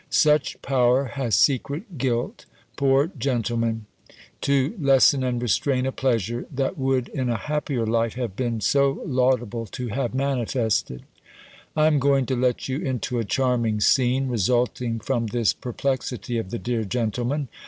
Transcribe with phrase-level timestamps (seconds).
[0.09, 3.85] Such power has secret guilt, poor gentleman!
[4.41, 9.03] to lessen and restrain a pleasure, that would, in a happier light, have been so
[9.05, 11.03] laudable to have manifested!
[11.75, 16.49] I am going to let you into a charming scene, resulting from this perplexity of
[16.49, 17.47] the dear gentleman.